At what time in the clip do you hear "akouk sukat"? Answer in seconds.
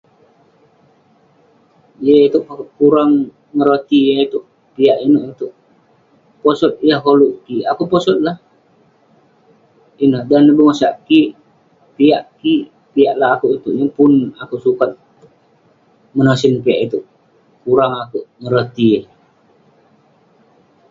14.41-14.91